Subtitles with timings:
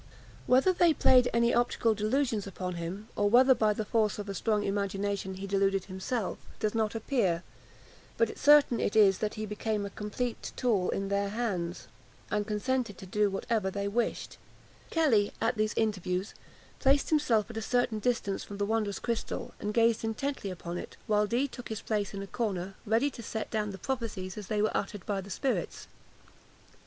[0.47, 4.27] Whether they played off any optical delusions upon him, or whether, by the force of
[4.29, 7.43] a strong imagination, he deluded himself, does not appear,
[8.17, 11.87] but certain it is that he became a complete tool in their hands,
[12.31, 14.39] and consented to do whatever they wished him.
[14.89, 16.33] Kelly, at these interviews,
[16.79, 20.97] placed himself at a certain distance from the wondrous crystal, and gazed intently upon it,
[21.05, 24.47] while Dee took his place in a corner, ready to set down the prophecies as
[24.47, 25.85] they were uttered by the spirits.